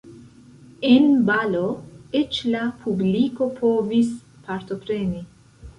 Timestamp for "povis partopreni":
3.63-5.29